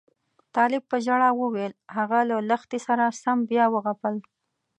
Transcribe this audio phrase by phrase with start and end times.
[0.55, 4.15] طالب په ژړا وویل هغه له لښتې سره سم بیا وغپل.